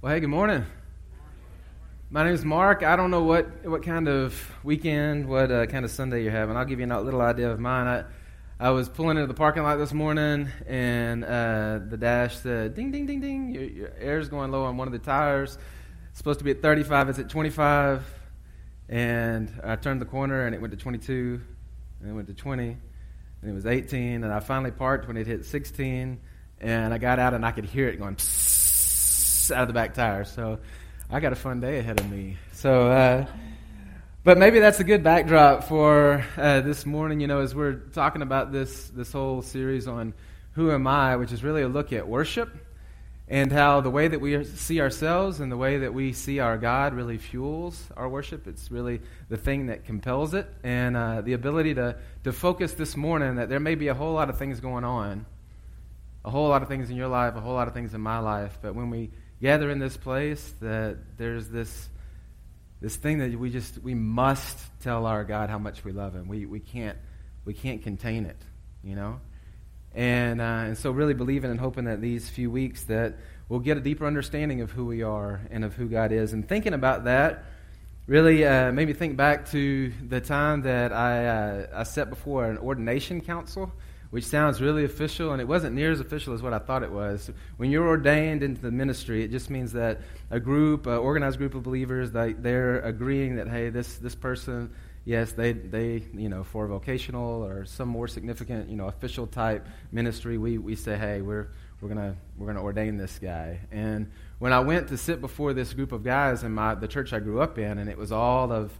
[0.00, 0.64] Well, hey, good morning.
[2.08, 2.84] My name is Mark.
[2.84, 6.56] I don't know what, what kind of weekend, what uh, kind of Sunday you're having.
[6.56, 7.88] I'll give you a little idea of mine.
[7.88, 8.04] I,
[8.64, 12.92] I was pulling into the parking lot this morning, and uh, the dash said, ding,
[12.92, 15.58] ding, ding, ding, your, your air's going low on one of the tires.
[16.10, 18.04] It's supposed to be at 35, it's at 25.
[18.88, 21.40] And I turned the corner, and it went to 22,
[22.02, 24.22] and it went to 20, and it was 18.
[24.22, 26.20] And I finally parked when it hit 16,
[26.60, 28.47] and I got out, and I could hear it going, psst
[29.50, 30.24] out of the back tire.
[30.24, 30.58] So
[31.10, 32.36] I got a fun day ahead of me.
[32.52, 33.26] So, uh,
[34.24, 37.20] but maybe that's a good backdrop for uh, this morning.
[37.20, 40.12] You know, as we're talking about this this whole series on
[40.52, 42.50] who am I, which is really a look at worship
[43.30, 46.56] and how the way that we see ourselves and the way that we see our
[46.56, 48.46] God really fuels our worship.
[48.46, 52.96] It's really the thing that compels it, and uh, the ability to to focus this
[52.96, 55.26] morning that there may be a whole lot of things going on,
[56.24, 58.18] a whole lot of things in your life, a whole lot of things in my
[58.18, 59.10] life, but when we
[59.40, 61.88] gather in this place that there's this
[62.80, 66.28] this thing that we just we must tell our God how much we love him.
[66.28, 66.96] We we can't
[67.44, 68.40] we can't contain it,
[68.82, 69.20] you know.
[69.94, 73.16] And uh, and so really believing and hoping that these few weeks that
[73.48, 76.32] we'll get a deeper understanding of who we are and of who God is.
[76.32, 77.44] And thinking about that
[78.06, 82.46] really uh, made me think back to the time that I uh, I sat before
[82.46, 83.72] an ordination council
[84.10, 86.90] which sounds really official, and it wasn't near as official as what I thought it
[86.90, 87.30] was.
[87.58, 90.00] When you're ordained into the ministry, it just means that
[90.30, 94.70] a group, an organized group of believers, they, they're agreeing that, hey, this, this person,
[95.04, 99.66] yes, they, they, you know, for vocational or some more significant, you know, official type
[99.92, 101.48] ministry, we, we say, hey, we're,
[101.80, 103.60] we're going we're gonna ordain this guy.
[103.70, 107.12] And when I went to sit before this group of guys in my, the church
[107.12, 108.72] I grew up in, and it was all of,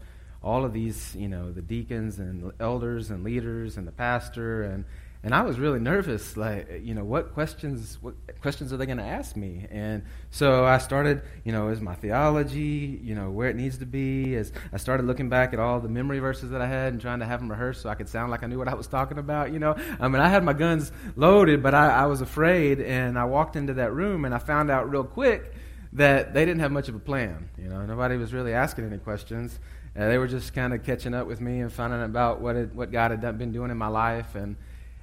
[0.42, 4.84] all of these, you know, the deacons and elders and leaders and the pastor and
[5.24, 8.98] and I was really nervous, like, you know, what questions, what questions are they going
[8.98, 9.66] to ask me?
[9.69, 13.86] And so I started, you know, is my theology, you know, where it needs to
[13.86, 14.36] be?
[14.36, 17.19] As I started looking back at all the memory verses that I had and trying
[17.19, 19.19] to have them rehearsed so I could sound like I knew what I was talking
[19.19, 19.75] about, you know.
[19.98, 23.56] I mean, I had my guns loaded, but I, I was afraid, and I walked
[23.56, 25.53] into that room and I found out real quick
[25.94, 27.48] that they didn't have much of a plan.
[27.59, 29.59] You know, nobody was really asking any questions.
[29.97, 32.54] Uh, they were just kind of catching up with me and finding out about what
[32.54, 34.54] it, what God had done, been doing in my life and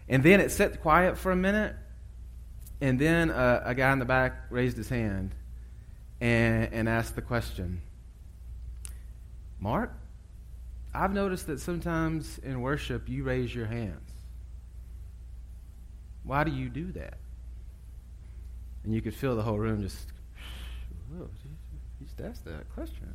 [0.08, 1.76] and then it sat quiet for a minute,
[2.82, 5.34] and then uh, a guy in the back raised his hand
[6.22, 7.82] and, and asked the question
[9.60, 9.94] Mark,
[10.94, 14.12] I've noticed that sometimes in worship you raise your hands.
[16.24, 17.18] Why do you do that?
[18.84, 20.08] And you could feel the whole room just,
[22.00, 23.14] he just asked that question.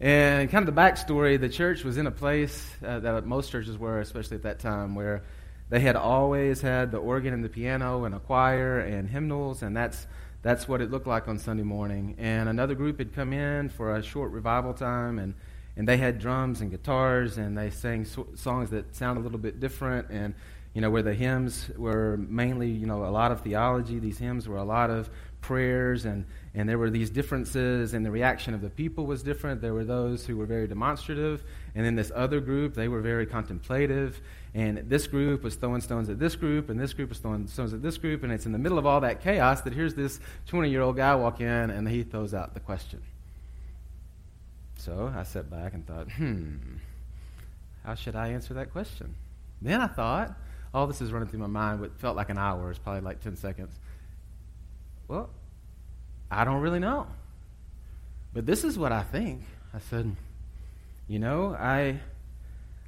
[0.00, 3.78] And kind of the backstory the church was in a place uh, that most churches
[3.78, 5.22] were, especially at that time, where
[5.70, 9.76] they had always had the organ and the piano and a choir and hymnals, and
[9.76, 10.06] that's,
[10.42, 12.14] that's what it looked like on Sunday morning.
[12.18, 15.34] And another group had come in for a short revival time, and,
[15.76, 19.38] and they had drums and guitars, and they sang so- songs that sound a little
[19.38, 20.10] bit different.
[20.10, 20.34] And,
[20.74, 24.46] you know, where the hymns were mainly, you know, a lot of theology, these hymns
[24.46, 25.08] were a lot of
[25.40, 26.26] prayers, and,
[26.56, 29.60] and there were these differences, and the reaction of the people was different.
[29.60, 31.42] There were those who were very demonstrative,
[31.74, 34.20] and then this other group, they were very contemplative.
[34.54, 37.74] And this group was throwing stones at this group, and this group was throwing stones
[37.74, 40.20] at this group, and it's in the middle of all that chaos that here's this
[40.46, 43.02] 20 year old guy walk in, and he throws out the question.
[44.76, 46.56] So I sat back and thought, hmm,
[47.84, 49.16] how should I answer that question?
[49.60, 50.36] Then I thought,
[50.72, 53.20] all this is running through my mind, what felt like an hour, it's probably like
[53.20, 53.74] 10 seconds.
[55.08, 55.30] Well,
[56.34, 57.06] I don't really know.
[58.32, 59.42] But this is what I think.
[59.72, 60.16] I said,
[61.06, 62.00] you know, I,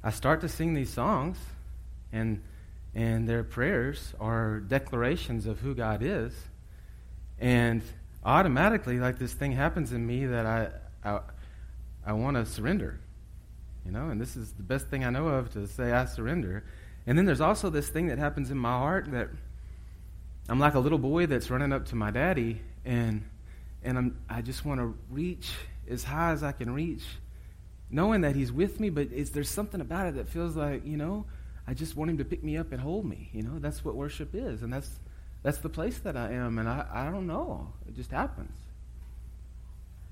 [0.03, 1.37] I start to sing these songs
[2.11, 2.41] and
[2.95, 6.33] and their prayers are declarations of who God is.
[7.37, 7.83] And
[8.25, 10.69] automatically, like this thing happens in me that I
[11.03, 11.19] I,
[12.05, 12.99] I want to surrender,
[13.85, 14.09] you know.
[14.09, 16.63] And this is the best thing I know of to say I surrender.
[17.05, 19.29] And then there's also this thing that happens in my heart that
[20.49, 23.23] I'm like a little boy that's running up to my daddy, and
[23.87, 25.49] and I'm I just want to reach
[25.89, 27.03] as high as I can reach,
[27.89, 28.89] knowing that he's with me.
[28.89, 31.25] But there's something about it that feels like you know
[31.67, 33.29] I just want him to pick me up and hold me.
[33.33, 34.63] You know, that's what worship is.
[34.63, 34.89] And that's,
[35.43, 36.57] that's the place that I am.
[36.59, 37.73] And I, I don't know.
[37.87, 38.57] It just happens.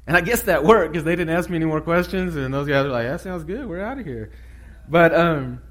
[0.06, 2.36] And I guess that worked because they didn't ask me any more questions.
[2.36, 3.66] And those guys were like, that sounds good.
[3.68, 4.32] We're out of here.
[4.90, 5.62] But, um,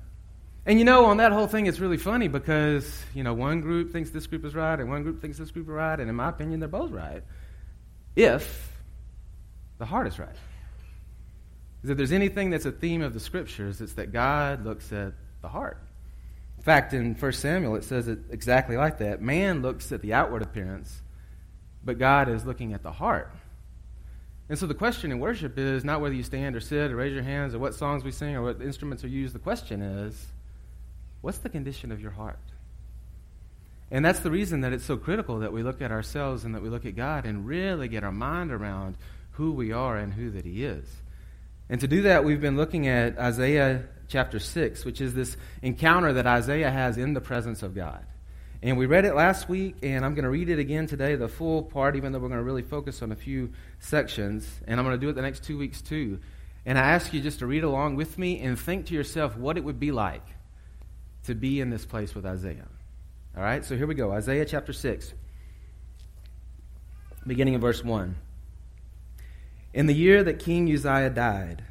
[0.64, 3.92] and you know, on that whole thing, it's really funny because, you know, one group
[3.92, 6.00] thinks this group is right and one group thinks this group is right.
[6.00, 7.22] And in my opinion, they're both right.
[8.16, 8.72] If
[9.78, 10.36] the heart is right.
[11.82, 15.12] Is if there's anything that's a theme of the scriptures, it's that God looks at
[15.42, 15.78] the heart.
[16.56, 19.20] In fact, in 1 Samuel, it says it exactly like that.
[19.20, 21.02] Man looks at the outward appearance,
[21.84, 23.30] but God is looking at the heart.
[24.48, 27.12] And so the question in worship is not whether you stand or sit or raise
[27.12, 29.34] your hands or what songs we sing or what instruments are used.
[29.34, 30.26] The question is,
[31.20, 32.38] what's the condition of your heart?
[33.94, 36.62] And that's the reason that it's so critical that we look at ourselves and that
[36.62, 38.96] we look at God and really get our mind around
[39.30, 40.84] who we are and who that He is.
[41.68, 46.12] And to do that, we've been looking at Isaiah chapter 6, which is this encounter
[46.14, 48.04] that Isaiah has in the presence of God.
[48.64, 51.28] And we read it last week, and I'm going to read it again today, the
[51.28, 54.44] full part, even though we're going to really focus on a few sections.
[54.66, 56.18] And I'm going to do it the next two weeks too.
[56.66, 59.56] And I ask you just to read along with me and think to yourself what
[59.56, 60.26] it would be like
[61.26, 62.66] to be in this place with Isaiah.
[63.36, 65.12] All right, so here we go Isaiah chapter 6,
[67.26, 68.16] beginning in verse 1.
[69.72, 71.64] In the year that King Uzziah died,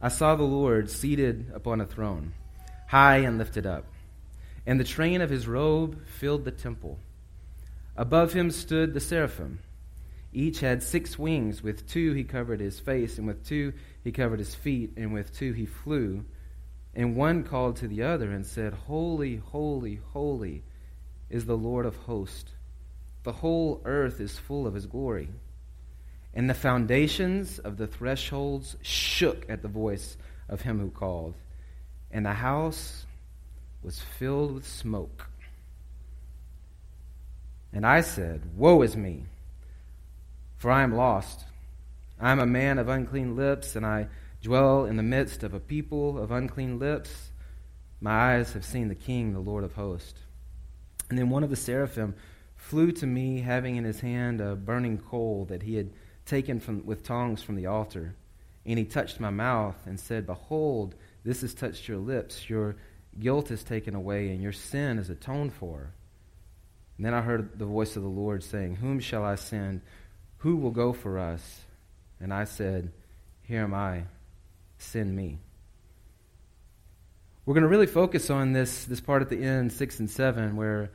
[0.00, 2.32] I saw the Lord seated upon a throne,
[2.86, 3.86] high and lifted up
[4.66, 6.98] and the train of his robe filled the temple.
[7.96, 9.60] Above him stood the seraphim.
[10.32, 11.62] Each had six wings.
[11.62, 15.36] With two he covered his face, and with two he covered his feet, and with
[15.36, 16.24] two he flew.
[16.94, 20.62] And one called to the other and said, Holy, holy, holy
[21.30, 22.52] is the Lord of hosts.
[23.22, 25.28] The whole earth is full of his glory.
[26.34, 30.16] And the foundations of the thresholds shook at the voice
[30.48, 31.34] of him who called.
[32.10, 33.06] And the house
[33.82, 35.28] was filled with smoke.
[37.72, 39.24] And I said, Woe is me,
[40.56, 41.44] for I am lost.
[42.20, 44.06] I am a man of unclean lips, and I
[44.42, 47.30] dwell in the midst of a people of unclean lips.
[48.00, 50.20] My eyes have seen the King, the Lord of hosts.
[51.08, 52.14] And then one of the seraphim
[52.56, 55.90] flew to me, having in his hand a burning coal that he had
[56.24, 58.14] taken from, with tongs from the altar.
[58.66, 62.48] And he touched my mouth and said, Behold, this has touched your lips.
[62.48, 62.76] Your
[63.18, 65.92] guilt is taken away and your sin is atoned for.
[66.96, 69.82] And then I heard the voice of the Lord saying, Whom shall I send?
[70.38, 71.62] Who will go for us?
[72.20, 72.92] And I said,
[73.42, 74.04] Here am I,
[74.78, 75.38] send me.
[77.46, 80.56] We're going to really focus on this, this part at the end, 6 and 7,
[80.56, 80.90] where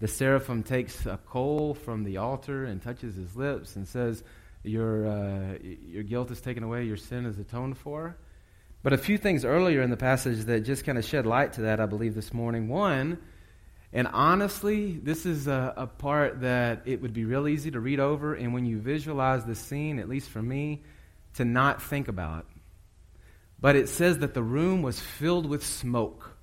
[0.00, 4.24] the seraphim takes a coal from the altar and touches his lips and says,
[4.64, 8.16] Your, uh, your guilt is taken away, your sin is atoned for.
[8.82, 11.62] But a few things earlier in the passage that just kind of shed light to
[11.62, 12.68] that, I believe, this morning.
[12.68, 13.18] One,
[13.92, 18.00] and honestly, this is a, a, part that it would be real easy to read
[18.00, 20.82] over, and when you visualize the scene, at least for me,
[21.34, 22.46] to not think about.
[23.62, 26.36] But it says that the room was filled with smoke.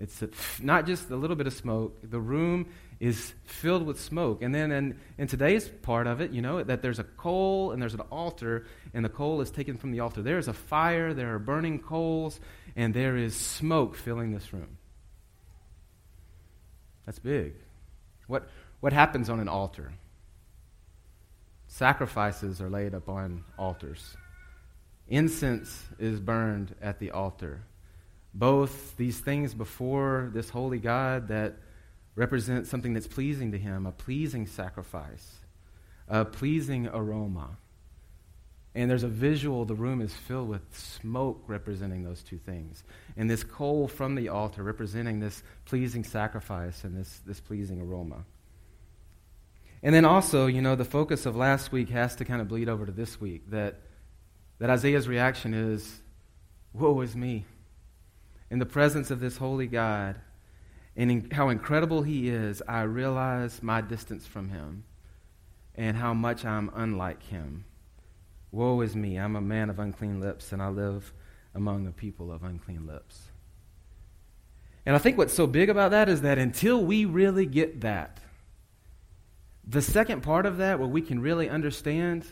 [0.00, 1.98] It's a, not just a little bit of smoke.
[2.02, 2.66] The room
[2.98, 4.42] is filled with smoke.
[4.42, 7.80] And then in, in today's part of it, you know, that there's a coal and
[7.80, 10.22] there's an altar, and the coal is taken from the altar.
[10.22, 12.40] There is a fire, there are burning coals,
[12.74, 14.76] and there is smoke filling this room.
[17.06, 17.54] That's big.
[18.26, 18.48] What,
[18.80, 19.92] what happens on an altar?
[21.68, 24.16] Sacrifices are laid upon altars.
[25.10, 27.64] Incense is burned at the altar
[28.32, 31.56] both these things before this holy God that
[32.14, 35.36] represent something that's pleasing to Him, a pleasing sacrifice,
[36.08, 37.56] a pleasing aroma.
[38.72, 42.84] And there's a visual, the room is filled with smoke representing those two things.
[43.16, 48.24] And this coal from the altar representing this pleasing sacrifice and this, this pleasing aroma.
[49.82, 52.68] And then also, you know, the focus of last week has to kind of bleed
[52.68, 53.80] over to this week that,
[54.60, 56.00] that Isaiah's reaction is,
[56.72, 57.46] Woe is me
[58.50, 60.20] in the presence of this holy God
[60.96, 64.84] and in how incredible He is, I realize my distance from Him
[65.74, 67.64] and how much I'm unlike Him.
[68.52, 71.12] Woe is me, I'm a man of unclean lips, and I live
[71.54, 73.22] among a people of unclean lips.
[74.84, 78.18] And I think what's so big about that is that until we really get that,
[79.66, 82.26] the second part of that, where we can really understand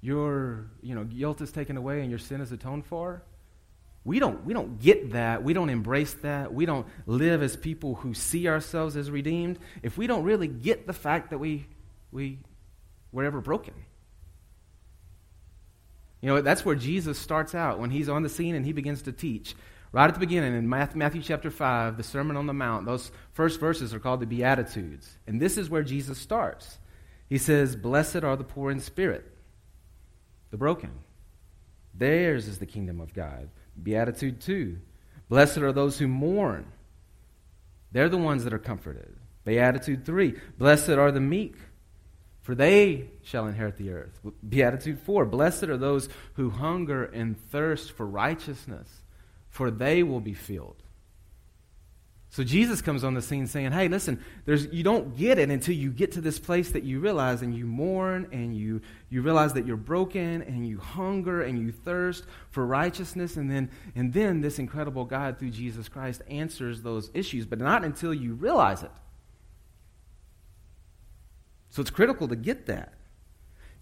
[0.00, 3.22] your you know, guilt is taken away and your sin is atoned for,
[4.04, 5.42] we don't, we don't get that.
[5.42, 6.54] We don't embrace that.
[6.54, 10.86] We don't live as people who see ourselves as redeemed if we don't really get
[10.86, 11.66] the fact that we,
[12.10, 12.38] we
[13.12, 13.74] were ever broken.
[16.20, 19.02] You know, that's where Jesus starts out when he's on the scene and he begins
[19.02, 19.54] to teach.
[19.92, 23.58] Right at the beginning in Matthew chapter 5, the Sermon on the Mount, those first
[23.60, 25.18] verses are called the Beatitudes.
[25.26, 26.78] And this is where Jesus starts.
[27.28, 29.30] He says, Blessed are the poor in spirit,
[30.50, 30.90] the broken.
[31.94, 33.48] Theirs is the kingdom of God.
[33.82, 34.78] Beatitude 2.
[35.28, 36.66] Blessed are those who mourn.
[37.92, 39.16] They're the ones that are comforted.
[39.44, 40.34] Beatitude 3.
[40.58, 41.56] Blessed are the meek,
[42.42, 44.20] for they shall inherit the earth.
[44.46, 45.24] Beatitude 4.
[45.26, 49.02] Blessed are those who hunger and thirst for righteousness,
[49.48, 50.82] for they will be filled.
[52.38, 55.74] So Jesus comes on the scene saying, "Hey, listen, there's, you don't get it until
[55.74, 58.80] you get to this place that you realize and you mourn and you,
[59.10, 63.36] you realize that you're broken and you hunger and you thirst for righteousness.
[63.36, 67.84] And then, and then this incredible God through Jesus Christ answers those issues, but not
[67.84, 68.92] until you realize it.
[71.70, 72.92] So it's critical to get that.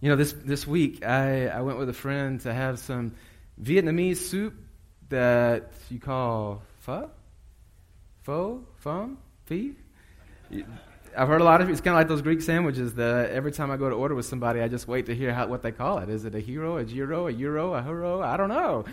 [0.00, 3.16] You know, this, this week I, I went with a friend to have some
[3.62, 4.54] Vietnamese soup
[5.10, 7.10] that you call pho?
[8.26, 8.64] Pho?
[8.85, 9.18] Phum?
[9.45, 9.71] Phi?
[11.16, 12.95] I've heard a lot of it's kind of like those Greek sandwiches.
[12.95, 15.47] That every time I go to order with somebody, I just wait to hear how,
[15.47, 16.09] what they call it.
[16.09, 18.21] Is it a hero, a gyro, a euro, a hero?
[18.23, 18.85] I don't know.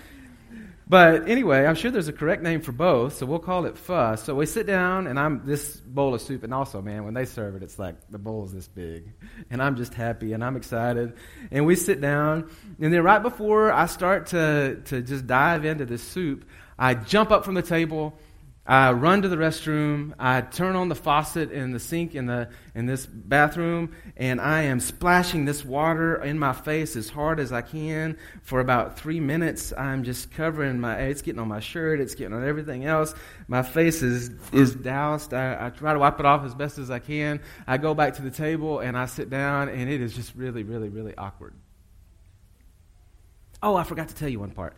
[0.88, 4.16] But anyway, I'm sure there's a correct name for both, so we'll call it pho.
[4.18, 7.26] So we sit down, and I'm this bowl of soup, and also, man, when they
[7.26, 9.14] serve it, it's like the bowl is this big,
[9.50, 11.14] and I'm just happy and I'm excited.
[11.50, 15.86] And we sit down, and then right before I start to to just dive into
[15.86, 16.46] the soup,
[16.78, 18.14] I jump up from the table
[18.66, 20.14] I run to the restroom.
[20.18, 24.64] I turn on the faucet in the sink in, the, in this bathroom, and I
[24.64, 29.20] am splashing this water in my face as hard as I can for about three
[29.20, 29.74] minutes.
[29.78, 33.14] I'm just covering my, it's getting on my shirt, it's getting on everything else.
[33.50, 35.34] My face is, is doused.
[35.34, 37.42] I, I try to wipe it off as best as I can.
[37.68, 40.64] I go back to the table and I sit down, and it is just really,
[40.64, 41.54] really, really awkward.
[43.62, 44.74] Oh, I forgot to tell you one part.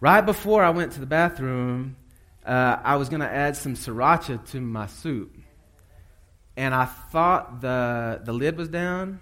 [0.00, 1.96] Right before I went to the bathroom,
[2.46, 5.36] uh, I was going to add some sriracha to my soup.
[6.56, 9.20] And I thought the, the lid was down,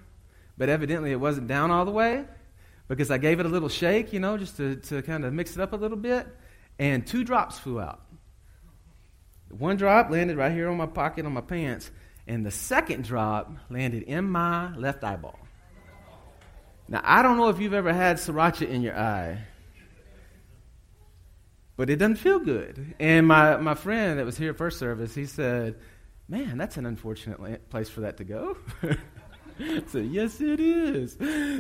[0.57, 2.26] but evidently it wasn't down all the way
[2.87, 5.57] because I gave it a little shake, you know, just to, to kind of mix
[5.57, 6.26] it up a little bit.
[6.78, 8.02] And two drops flew out.
[9.49, 11.90] One drop landed right here on my pocket on my pants,
[12.26, 15.38] and the second drop landed in my left eyeball.
[16.88, 19.38] Now, I don't know if you've ever had sriracha in your eye
[21.76, 22.95] but it doesn't feel good.
[22.99, 25.76] And my, my friend that was here at first service, he said,
[26.28, 28.57] Man, that's an unfortunate place for that to go.
[29.87, 31.16] Said, Yes, it is.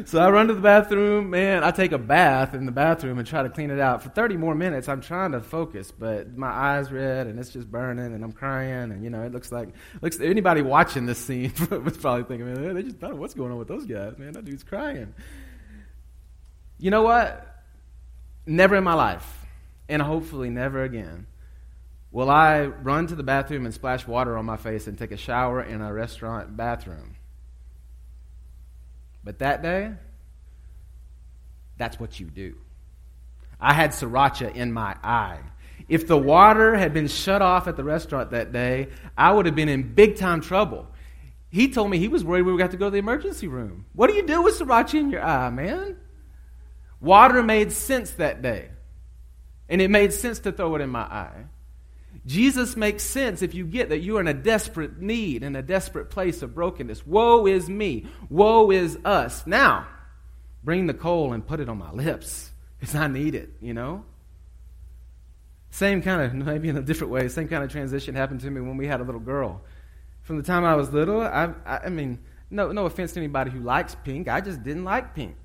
[0.08, 1.30] So I run to the bathroom.
[1.30, 4.02] Man, I take a bath in the bathroom and try to clean it out.
[4.02, 7.70] For 30 more minutes, I'm trying to focus, but my eyes red and it's just
[7.70, 8.90] burning and I'm crying.
[8.90, 9.68] And, you know, it looks like,
[10.00, 13.58] looks anybody watching this scene was probably thinking, Man, they just thought, what's going on
[13.58, 14.18] with those guys?
[14.18, 15.14] Man, that dude's crying.
[16.78, 17.48] You know what?
[18.46, 19.43] Never in my life
[19.88, 21.26] and hopefully never again
[22.14, 25.16] will I run to the bathroom and splash water on my face and take a
[25.16, 27.16] shower in a restaurant bathroom.
[29.24, 29.94] But that day,
[31.76, 32.54] that's what you do.
[33.60, 35.40] I had sriracha in my eye.
[35.88, 39.56] If the water had been shut off at the restaurant that day, I would have
[39.56, 40.86] been in big time trouble.
[41.50, 43.86] He told me he was worried we would have to go to the emergency room.
[43.92, 45.96] What do you do with sriracha in your eye, man?
[47.00, 48.68] Water made sense that day.
[49.68, 51.46] And it made sense to throw it in my eye.
[52.26, 56.10] Jesus makes sense if you get that you're in a desperate need, in a desperate
[56.10, 57.06] place of brokenness.
[57.06, 58.06] Woe is me.
[58.30, 59.46] Woe is us.
[59.46, 59.86] Now,
[60.62, 64.04] bring the coal and put it on my lips because I need it, you know?
[65.70, 68.60] Same kind of, maybe in a different way, same kind of transition happened to me
[68.60, 69.62] when we had a little girl.
[70.22, 73.50] From the time I was little, I, I, I mean, no, no offense to anybody
[73.50, 75.36] who likes pink, I just didn't like pink.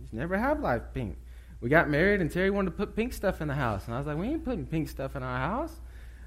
[0.00, 1.16] Just never have liked pink
[1.60, 3.86] we got married, and Terry wanted to put pink stuff in the house.
[3.86, 5.80] And I was like, we ain't putting pink stuff in our house.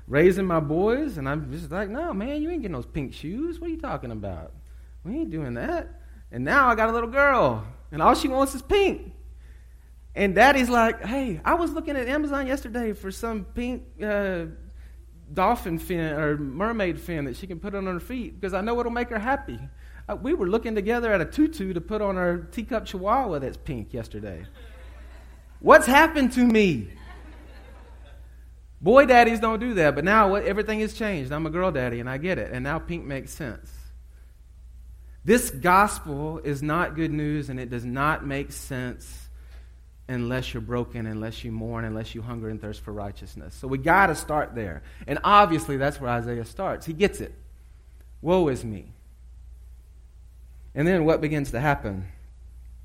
[0.08, 3.60] Raising my boys, and I'm just like, no, man, you ain't getting those pink shoes.
[3.60, 4.52] What are you talking about?
[5.04, 6.02] We ain't doing that.
[6.32, 9.14] And now I got a little girl, and all she wants is pink.
[10.16, 14.46] And daddy's like, hey, I was looking at Amazon yesterday for some pink uh,
[15.32, 18.80] dolphin fin or mermaid fin that she can put on her feet because I know
[18.80, 19.60] it'll make her happy.
[20.08, 23.58] Uh, we were looking together at a tutu to put on our teacup chihuahua that's
[23.58, 24.46] pink yesterday.
[25.64, 26.90] What's happened to me?
[28.82, 31.32] Boy daddies don't do that, but now what, everything has changed.
[31.32, 32.52] I'm a girl daddy, and I get it.
[32.52, 33.72] And now pink makes sense.
[35.24, 39.30] This gospel is not good news, and it does not make sense
[40.10, 43.56] unless you're broken, unless you mourn, unless you hunger and thirst for righteousness.
[43.56, 44.84] So we got to start there.
[45.08, 46.86] And obviously, that's where Isaiah starts.
[46.86, 47.34] He gets it.
[48.22, 48.92] Woe is me.
[50.76, 52.06] And then what begins to happen?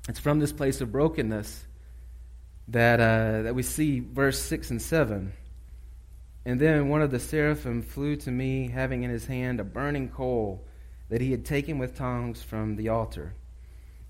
[0.07, 1.65] It's from this place of brokenness
[2.69, 5.33] that, uh, that we see verse 6 and 7.
[6.45, 10.09] And then one of the seraphim flew to me, having in his hand a burning
[10.09, 10.65] coal
[11.09, 13.33] that he had taken with tongs from the altar.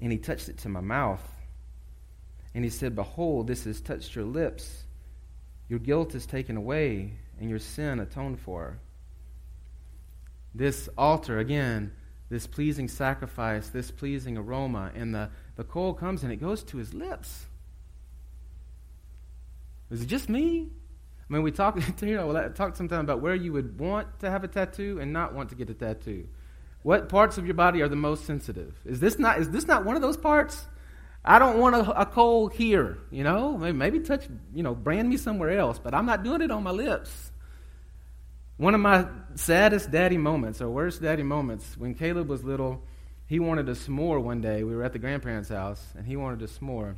[0.01, 1.21] And he touched it to my mouth.
[2.53, 4.83] And he said, Behold, this has touched your lips.
[5.67, 8.79] Your guilt is taken away, and your sin atoned for.
[10.53, 11.91] This altar, again,
[12.29, 16.77] this pleasing sacrifice, this pleasing aroma, and the, the coal comes and it goes to
[16.77, 17.45] his lips.
[19.89, 20.69] Is it just me?
[21.29, 24.43] I mean, we talk, you know, talk sometime about where you would want to have
[24.43, 26.27] a tattoo and not want to get a tattoo.
[26.81, 28.79] What parts of your body are the most sensitive?
[28.85, 30.65] Is this not, is this not one of those parts?
[31.23, 33.57] I don't want a, a cold here, you know?
[33.57, 36.63] Maybe, maybe touch, you know, brand me somewhere else, but I'm not doing it on
[36.63, 37.31] my lips.
[38.57, 42.81] One of my saddest daddy moments, or worst daddy moments, when Caleb was little,
[43.25, 44.63] he wanted a s'more one day.
[44.63, 46.95] We were at the grandparents' house, and he wanted a s'more.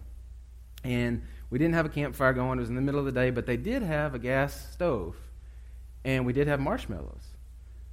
[0.83, 2.57] And we didn't have a campfire going.
[2.57, 5.15] It was in the middle of the day, but they did have a gas stove,
[6.03, 7.27] and we did have marshmallows.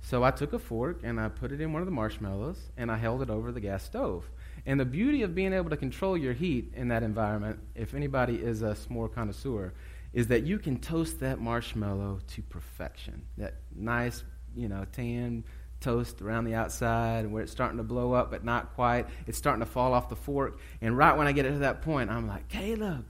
[0.00, 2.90] So I took a fork and I put it in one of the marshmallows, and
[2.90, 4.24] I held it over the gas stove.
[4.64, 8.36] And the beauty of being able to control your heat in that environment, if anybody
[8.36, 9.74] is a s'more connoisseur,
[10.12, 13.22] is that you can toast that marshmallow to perfection.
[13.36, 14.22] That nice,
[14.54, 15.44] you know, tan
[15.80, 19.06] toast around the outside where it's starting to blow up but not quite.
[19.26, 20.58] It's starting to fall off the fork.
[20.80, 23.04] And right when I get it to that point, I'm like, Caleb,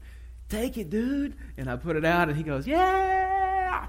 [0.48, 1.36] take it, dude.
[1.56, 3.86] And I put it out and he goes, Yeah.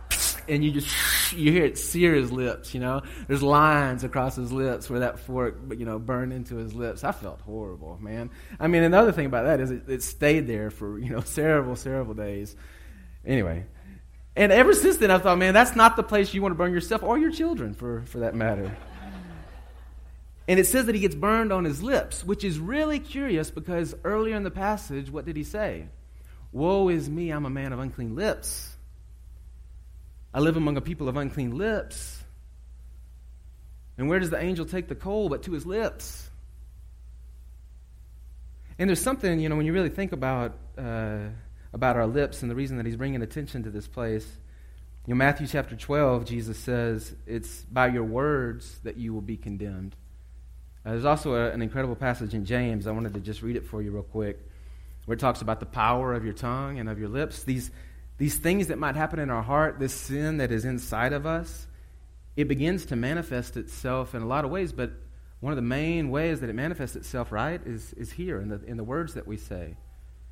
[0.48, 3.02] And you just you hear it sear his lips, you know.
[3.28, 7.04] There's lines across his lips where that fork, you know, burned into his lips.
[7.04, 8.32] I felt horrible, man.
[8.60, 11.76] I mean, another thing about that is it, it stayed there for, you know, several,
[11.76, 12.56] several days.
[13.26, 13.66] Anyway,
[14.36, 16.74] and ever since then, I thought, man, that's not the place you want to burn
[16.74, 18.76] yourself or your children, for, for that matter.
[20.48, 23.94] And it says that he gets burned on his lips, which is really curious because
[24.04, 25.90] earlier in the passage, what did he say?
[26.52, 28.70] Woe is me, I'm a man of unclean lips.
[30.34, 32.24] I live among a people of unclean lips.
[33.98, 36.30] And where does the angel take the coal but to his lips?
[38.78, 40.58] And there's something, you know, when you really think about.
[40.78, 41.30] Uh,
[41.74, 44.26] about our lips and the reason that he's bringing attention to this place.
[45.06, 49.38] You know, Matthew chapter 12, Jesus says, It's by your words that you will be
[49.38, 49.96] condemned.
[50.86, 52.88] Uh, there's also a, an incredible passage in James.
[52.88, 54.40] I wanted to just read it for you real quick,
[55.10, 57.42] where it talks about the power of your tongue and of your lips.
[57.42, 57.72] These,
[58.20, 61.66] these things that might happen in our heart, this sin that is inside of us,
[62.36, 64.92] it begins to manifest itself in a lot of ways, but
[65.40, 68.64] one of the main ways that it manifests itself, right, is, is here in the,
[68.66, 69.78] in the words that we say.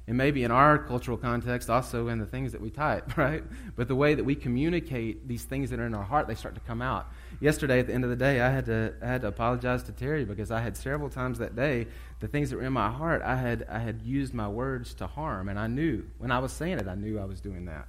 [0.07, 3.43] And maybe in our cultural context, also in the things that we type, right?
[3.75, 6.55] But the way that we communicate these things that are in our heart, they start
[6.55, 7.07] to come out.
[7.41, 9.91] Yesterday, at the end of the day, I had to, I had to apologize to
[9.91, 11.87] Terry because I had several times that day,
[12.21, 15.07] the things that were in my heart, I had, I had used my words to
[15.07, 15.49] harm.
[15.49, 17.87] And I knew, when I was saying it, I knew I was doing that.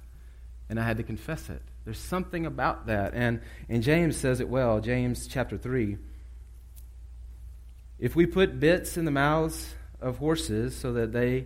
[0.69, 1.61] And I had to confess it.
[1.85, 3.13] There's something about that.
[3.13, 5.97] And, and James says it well, James chapter 3.
[7.97, 11.45] If we put bits in the mouths of horses so that they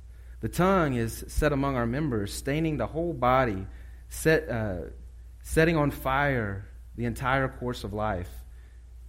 [0.41, 3.67] The tongue is set among our members, staining the whole body,
[4.09, 4.89] set, uh,
[5.43, 8.29] setting on fire the entire course of life,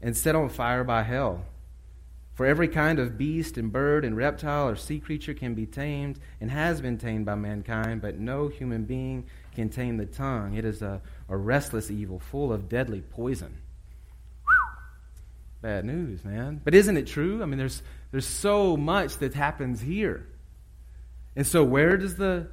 [0.00, 1.44] and set on fire by hell.
[2.34, 6.18] For every kind of beast and bird and reptile or sea creature can be tamed
[6.40, 10.54] and has been tamed by mankind, but no human being can tame the tongue.
[10.54, 13.58] It is a, a restless evil, full of deadly poison.
[15.60, 16.60] Bad news, man.
[16.64, 17.42] But isn't it true?
[17.42, 20.26] I mean, there's, there's so much that happens here.
[21.34, 22.48] And so, where does the,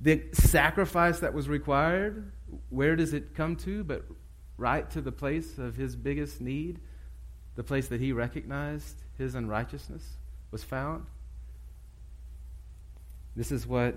[0.00, 2.32] the sacrifice that was required,
[2.68, 3.84] where does it come to?
[3.84, 4.04] But
[4.56, 6.80] right to the place of his biggest need,
[7.56, 10.04] the place that he recognized his unrighteousness
[10.50, 11.06] was found.
[13.34, 13.94] This is what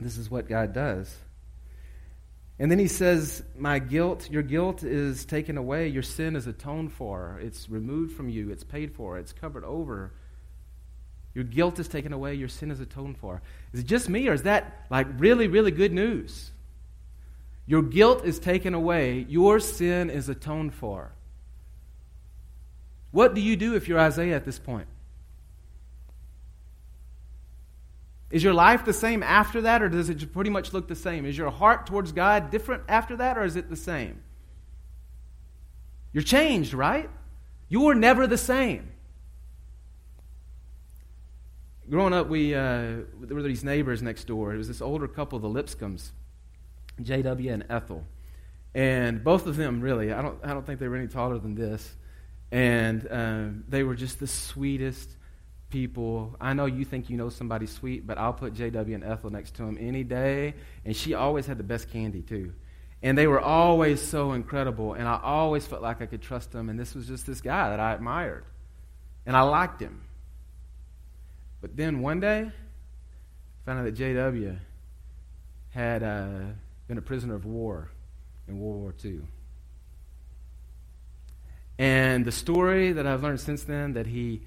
[0.00, 1.14] this is what God does.
[2.58, 6.92] And then he says, My guilt, your guilt is taken away, your sin is atoned
[6.92, 10.12] for, it's removed from you, it's paid for, it's covered over
[11.34, 13.42] your guilt is taken away, your sin is atoned for.
[13.72, 16.52] Is it just me, or is that like really, really good news?
[17.66, 21.12] Your guilt is taken away, your sin is atoned for.
[23.10, 24.86] What do you do if you're Isaiah at this point?
[28.30, 31.24] Is your life the same after that, or does it pretty much look the same?
[31.24, 34.22] Is your heart towards God different after that, or is it the same?
[36.12, 37.08] You're changed, right?
[37.68, 38.93] You were never the same
[41.88, 44.54] growing up, we uh, there were these neighbors next door.
[44.54, 46.12] It was this older couple, the Lipscombs,
[47.02, 47.52] J.W.
[47.52, 48.04] and Ethel,
[48.74, 50.12] and both of them really.
[50.12, 51.94] I don't I don't think they were any taller than this,
[52.50, 55.16] and um, they were just the sweetest
[55.74, 56.36] people.
[56.40, 58.94] I know you think you know somebody sweet, but I'll put J.W.
[58.94, 60.54] and Ethel next to them any day.
[60.84, 62.52] And she always had the best candy too.
[63.02, 66.70] And they were always so incredible, and I always felt like I could trust them.
[66.70, 68.44] And this was just this guy that I admired,
[69.26, 70.02] and I liked him.
[71.64, 72.52] But then one day,
[73.64, 74.58] found out that J.W.
[75.70, 76.28] had uh,
[76.88, 77.90] been a prisoner of war
[78.46, 79.20] in World War II.
[81.78, 84.42] And the story that I've learned since then that he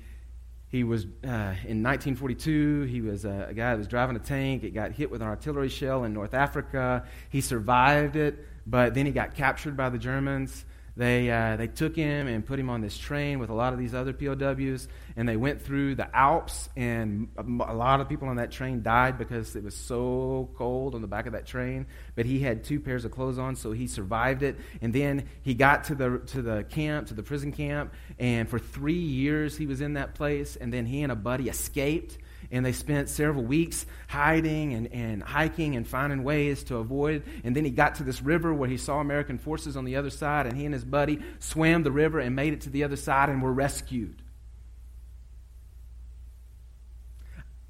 [0.69, 2.83] he was uh, in 1942.
[2.83, 4.63] He was a, a, guy that was driving a tank.
[4.63, 7.07] It got hit with an artillery shell in North Africa.
[7.31, 10.65] He survived it, but then he got captured by the Germans.
[10.97, 13.77] They, uh, they took him and put him on this train with a lot of
[13.77, 18.37] these other POWs, and they went through the Alps, and a, lot of people on
[18.37, 21.85] that train died because it was so cold on the back of that train.
[22.15, 24.57] But he had two pairs of clothes on, so he survived it.
[24.81, 28.57] And then he got to the, to the camp, to the prison camp, and for
[28.57, 32.17] three years he was in that place, and then he and a buddy escaped
[32.51, 37.23] and they spent several weeks hiding and, and hiking and finding ways to avoid.
[37.43, 40.09] And then he got to this river where he saw American forces on the other
[40.09, 42.95] side, and he and his buddy swam the river and made it to the other
[42.95, 44.21] side and were rescued.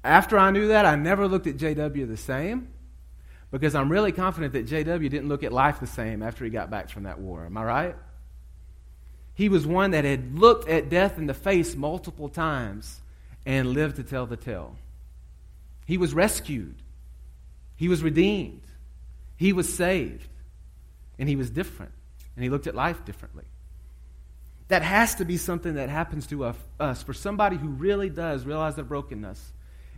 [0.04, 2.68] After I knew that, I never looked at JW the same
[3.50, 6.70] because I'm really confident that JW didn't look at life the same after he got
[6.70, 7.44] back from that war.
[7.46, 7.96] Am I right?
[9.34, 13.00] He was one that had looked at death in the face multiple times
[13.48, 14.76] and lived to tell the tale.
[15.86, 16.74] He was rescued,
[17.76, 18.60] he was redeemed,
[19.36, 20.28] he was saved,
[21.18, 21.92] and he was different,
[22.36, 23.44] and he looked at life differently.
[24.68, 28.74] That has to be something that happens to us for somebody who really does realize
[28.74, 29.52] their brokenness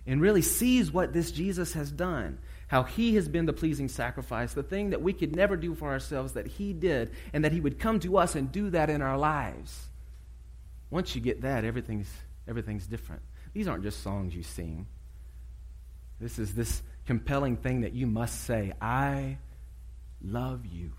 [0.07, 4.55] and really sees what this Jesus has done, how he has been the pleasing sacrifice,
[4.55, 7.61] the thing that we could never do for ourselves that he did, and that he
[7.61, 9.89] would come to us and do that in our lives.
[10.89, 12.09] Once you get that, everything's,
[12.47, 13.23] everything's different.
[13.53, 14.87] These aren't just songs you sing.
[16.21, 19.39] This is this compelling thing that you must say I
[20.23, 20.93] love you.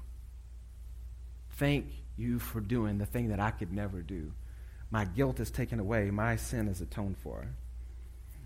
[1.51, 1.87] Thank
[2.17, 4.33] you for doing the thing that I could never do.
[4.89, 7.47] My guilt is taken away, my sin is atoned for.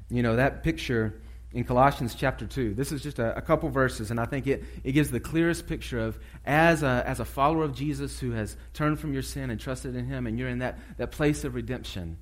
[0.09, 1.19] You know, that picture
[1.55, 2.73] in Colossians chapter 2.
[2.73, 5.67] This is just a, a, couple verses, and I think it, it gives the clearest
[5.67, 9.49] picture of as a, as a follower of Jesus who has turned from your sin
[9.49, 12.17] and trusted in Him, and you're in that, that place of redemption.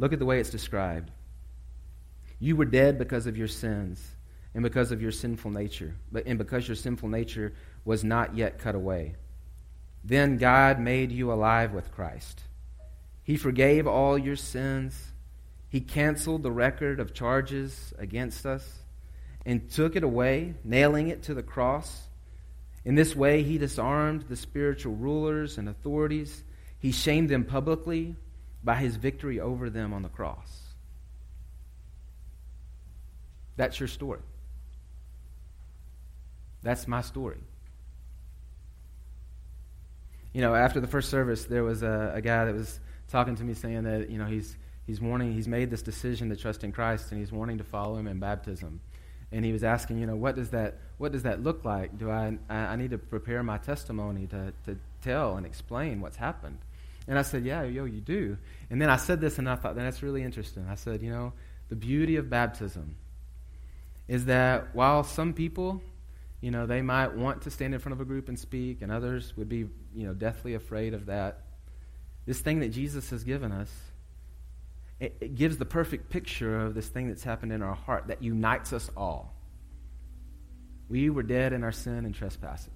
[0.00, 1.10] Look at the way it's described.
[2.38, 4.02] You were dead because of your sins
[4.54, 7.52] and because of your sinful nature, but and because your sinful nature
[7.84, 9.16] was not yet cut away.
[10.02, 12.40] Then God made you alive with Christ.
[13.22, 15.12] He forgave all your sins.
[15.68, 18.66] He canceled the record of charges against us
[19.44, 22.08] and took it away, nailing it to the cross.
[22.86, 26.42] In this way, he disarmed the spiritual rulers and authorities.
[26.78, 28.16] He shamed them publicly
[28.62, 30.60] by his victory over them on the cross.
[33.56, 34.20] That's your story.
[36.62, 37.38] That's my story.
[40.32, 43.44] You know, after the first service, there was a, a guy that was talking to
[43.44, 46.70] me saying that, you know, he's, he's wanting, he's made this decision to trust in
[46.70, 48.80] Christ and he's wanting to follow him in baptism.
[49.32, 51.98] And he was asking, you know, what does that, what does that look like?
[51.98, 56.16] Do I, I, I need to prepare my testimony to, to tell and explain what's
[56.16, 56.58] happened?
[57.10, 58.38] And I said, Yeah, yo, you do.
[58.70, 60.64] And then I said this, and I thought, That's really interesting.
[60.70, 61.32] I said, You know,
[61.68, 62.94] the beauty of baptism
[64.06, 65.82] is that while some people,
[66.40, 68.92] you know, they might want to stand in front of a group and speak, and
[68.92, 71.42] others would be, you know, deathly afraid of that,
[72.26, 73.72] this thing that Jesus has given us,
[75.00, 78.22] it, it gives the perfect picture of this thing that's happened in our heart that
[78.22, 79.34] unites us all.
[80.88, 82.70] We were dead in our sin and trespasses.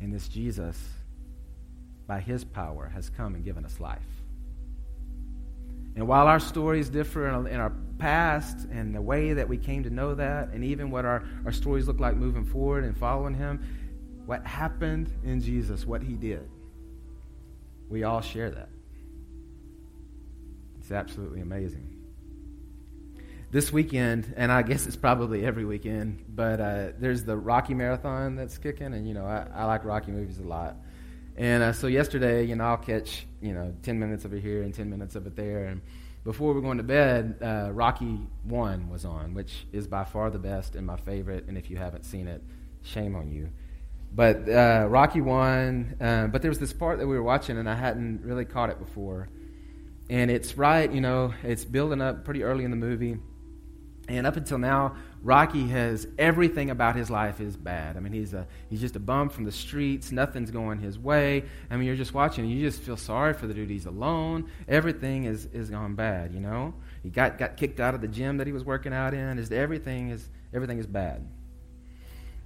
[0.00, 0.76] And this Jesus
[2.06, 4.00] by his power, has come and given us life.
[5.96, 9.90] And while our stories differ in our past and the way that we came to
[9.90, 13.62] know that, and even what our, our stories look like moving forward and following him,
[14.26, 16.48] what happened in Jesus, what he did,
[17.88, 18.68] we all share that.
[20.78, 21.96] It's absolutely amazing.
[23.50, 28.36] This weekend, and I guess it's probably every weekend, but uh, there's the Rocky Marathon
[28.36, 30.76] that's kicking, and you know I, I like Rocky movies a lot.
[31.36, 34.62] And uh, so yesterday, you know, I'll catch, you know, 10 minutes of it here
[34.62, 35.66] and 10 minutes of it there.
[35.66, 35.82] And
[36.24, 40.30] before we are going to bed, uh, Rocky 1 was on, which is by far
[40.30, 41.44] the best and my favorite.
[41.46, 42.42] And if you haven't seen it,
[42.82, 43.50] shame on you.
[44.12, 47.68] But uh, Rocky 1, uh, but there was this part that we were watching and
[47.68, 49.28] I hadn't really caught it before.
[50.08, 53.18] And it's right, you know, it's building up pretty early in the movie.
[54.08, 54.96] And up until now,
[55.26, 57.96] Rocky has everything about his life is bad.
[57.96, 60.12] I mean, he's a he's just a bum from the streets.
[60.12, 61.42] Nothing's going his way.
[61.68, 63.68] I mean, you're just watching, you just feel sorry for the dude.
[63.68, 64.48] He's alone.
[64.68, 66.32] Everything is is gone bad.
[66.32, 69.14] You know, he got got kicked out of the gym that he was working out
[69.14, 69.40] in.
[69.40, 71.26] Is everything is everything is bad.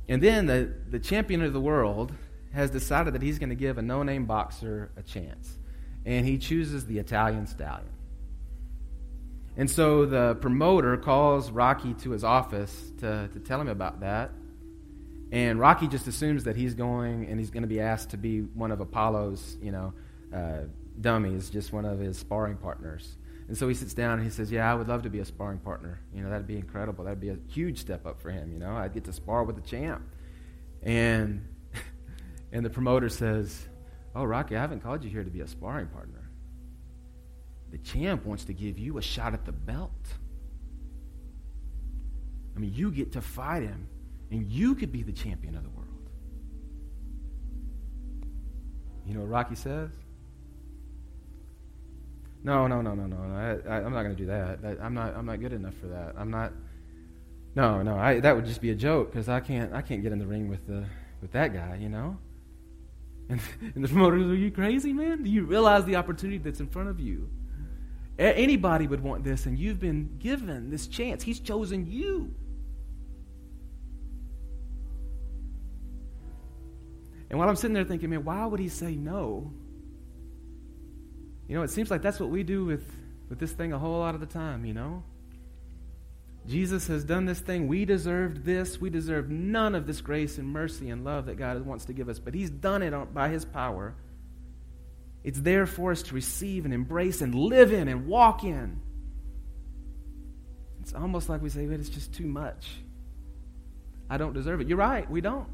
[0.08, 2.14] And then the, the champion of the world
[2.54, 5.58] has decided that he's going to give a no name boxer a chance.
[6.06, 7.92] And he chooses the Italian stallion.
[9.56, 14.30] And so the promoter calls Rocky to his office to, to tell him about that.
[15.32, 18.40] And Rocky just assumes that he's going and he's going to be asked to be
[18.40, 19.92] one of Apollo's, you know,
[20.34, 20.62] uh,
[21.00, 23.16] dummies, just one of his sparring partners.
[23.48, 25.24] And so he sits down and he says, Yeah, I would love to be a
[25.24, 26.00] sparring partner.
[26.14, 27.04] You know, that'd be incredible.
[27.04, 28.52] That'd be a huge step up for him.
[28.52, 30.02] You know, I'd get to spar with the champ.
[30.82, 31.46] And,
[32.52, 33.66] and the promoter says,
[34.14, 36.19] Oh, Rocky, I haven't called you here to be a sparring partner.
[37.70, 39.90] The champ wants to give you a shot at the belt.
[42.56, 43.88] I mean, you get to fight him,
[44.30, 45.86] and you could be the champion of the world.
[49.06, 49.90] You know what Rocky says?
[52.42, 53.16] No, no, no, no, no.
[53.68, 54.60] I, am not going to do that.
[54.64, 55.14] I, I'm not.
[55.14, 56.14] I'm not good enough for that.
[56.16, 56.52] I'm not.
[57.54, 57.96] No, no.
[57.96, 59.72] I, that would just be a joke because I can't.
[59.74, 60.84] I can't get in the ring with the
[61.20, 61.76] with that guy.
[61.80, 62.18] You know.
[63.28, 63.40] And,
[63.74, 65.22] and the promoter goes, "Are you crazy, man?
[65.22, 67.28] Do you realize the opportunity that's in front of you?
[68.20, 71.22] Anybody would want this, and you've been given this chance.
[71.22, 72.34] He's chosen you."
[77.30, 79.52] And while I'm sitting there thinking, man, why would he say no?
[81.48, 82.84] You know, it seems like that's what we do with,
[83.28, 85.04] with this thing a whole lot of the time, you know?
[86.46, 87.68] Jesus has done this thing.
[87.68, 88.80] We deserved this.
[88.80, 92.08] We deserve none of this grace and mercy and love that God wants to give
[92.08, 93.94] us, but He's done it by His power.
[95.22, 98.80] It's there for us to receive and embrace and live in and walk in.
[100.80, 102.68] It's almost like we say, but it's just too much.
[104.08, 104.68] I don't deserve it.
[104.68, 105.46] You're right, we don't.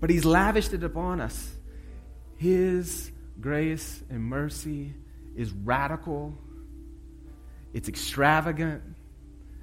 [0.00, 1.52] But He's lavished it upon us.
[2.36, 4.94] His grace and mercy
[5.36, 6.38] is radical,
[7.72, 8.82] it's extravagant,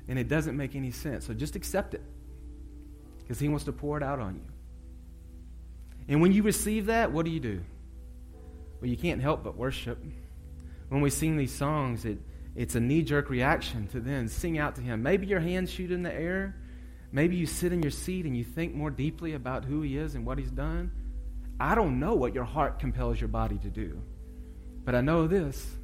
[0.07, 1.25] and it doesn't make any sense.
[1.25, 2.03] So just accept it
[3.19, 4.41] because He wants to pour it out on you.
[6.09, 7.61] And when you receive that, what do you do?
[8.81, 10.03] Well, you can't help but worship.
[10.89, 12.17] When we sing these songs, it,
[12.55, 15.03] it's a knee jerk reaction to then sing out to Him.
[15.03, 16.55] Maybe your hands shoot in the air.
[17.11, 20.15] Maybe you sit in your seat and you think more deeply about who He is
[20.15, 20.91] and what He's done.
[21.59, 24.01] I don't know what your heart compels your body to do.
[24.83, 25.77] But I know this.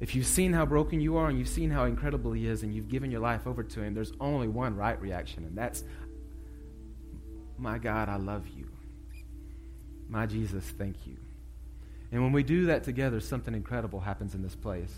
[0.00, 2.72] If you've seen how broken you are and you've seen how incredible He is and
[2.72, 5.82] you've given your life over to Him, there's only one right reaction, and that's,
[7.58, 8.68] My God, I love you.
[10.08, 11.16] My Jesus, thank you.
[12.10, 14.94] And when we do that together, something incredible happens in this place.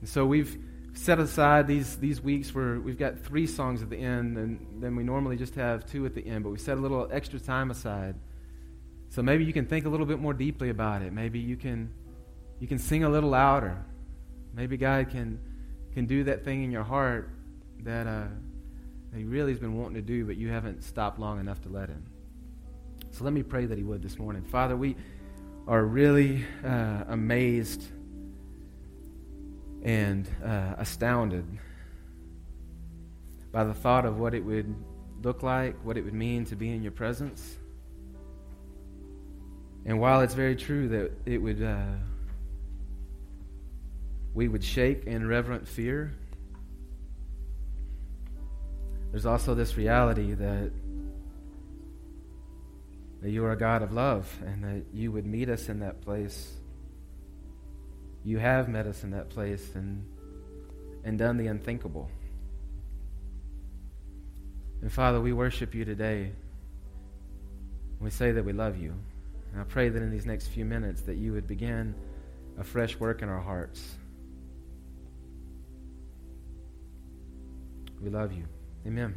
[0.00, 0.56] And so we've
[0.94, 4.96] set aside these, these weeks where we've got three songs at the end, and then
[4.96, 7.70] we normally just have two at the end, but we set a little extra time
[7.70, 8.14] aside
[9.10, 11.12] so maybe you can think a little bit more deeply about it.
[11.12, 11.92] Maybe you can
[12.60, 13.84] you can sing a little louder.
[14.54, 15.38] Maybe God can
[15.94, 17.30] can do that thing in your heart
[17.82, 18.26] that uh,
[19.10, 21.68] that He really has been wanting to do, but you haven't stopped long enough to
[21.68, 22.04] let Him.
[23.10, 24.42] So let me pray that He would this morning.
[24.44, 24.96] Father, we
[25.68, 27.82] are really uh, amazed
[29.82, 31.44] and uh, astounded
[33.52, 34.74] by the thought of what it would
[35.22, 37.58] look like, what it would mean to be in your presence.
[39.84, 41.84] And while it's very true that it would, uh,
[44.32, 46.14] we would shake in reverent fear,
[49.10, 50.70] there's also this reality that
[53.22, 56.00] that you are a God of love and that you would meet us in that
[56.00, 56.52] place.
[58.24, 60.04] You have met us in that place and
[61.04, 62.10] and done the unthinkable.
[64.82, 66.32] And Father, we worship you today.
[68.00, 68.94] We say that we love you.
[69.52, 71.94] And I pray that in these next few minutes that you would begin
[72.58, 73.82] a fresh work in our hearts.
[78.00, 78.44] We love you.
[78.86, 79.16] Amen.